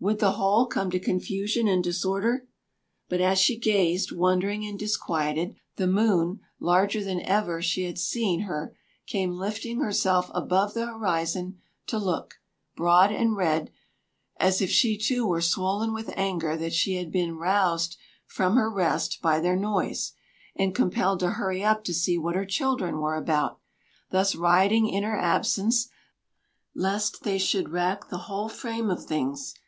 [0.00, 2.48] Would the whole come to confusion and disorder?
[3.08, 8.40] But as she gazed, wondering and disquieted, the moon, larger than ever she had seen
[8.40, 8.74] her,
[9.06, 12.40] came lifting herself above the horizon to look,
[12.74, 13.70] broad and red
[14.40, 18.68] as if she too were swollen with anger that she had been roused from her
[18.68, 20.12] rest by their noise,
[20.56, 23.60] and compelled to hurry up to see what her children were about,
[24.10, 25.88] thus rioting in her absence,
[26.74, 29.54] lest they should rack the whole frame of things.